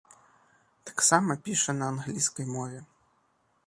[0.89, 2.79] Таксама піша на англійскай мове.